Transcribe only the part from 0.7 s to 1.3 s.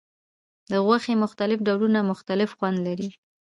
د غوښې